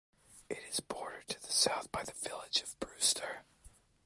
It 0.49 0.57
is 0.67 0.79
bordered 0.79 1.27
to 1.27 1.39
the 1.39 1.51
south 1.51 1.91
by 1.91 2.01
the 2.01 2.13
village 2.13 2.63
of 2.63 2.75
Brewster. 2.79 3.43